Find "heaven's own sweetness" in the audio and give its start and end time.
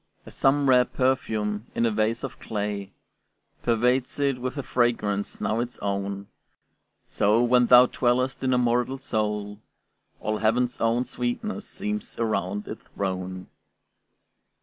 10.39-11.67